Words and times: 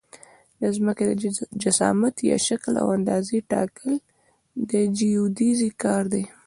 د 0.61 0.63
ځمکې 0.77 1.03
د 1.07 1.11
جسامت 1.63 2.15
یا 2.29 2.37
شکل 2.47 2.73
او 2.83 2.87
اندازې 2.97 3.37
ټاکل 3.51 3.91
د 4.71 4.71
جیودیزي 4.97 5.69
کار 5.83 6.03
دی 6.13 6.23